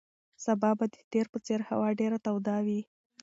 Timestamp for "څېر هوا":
1.45-1.89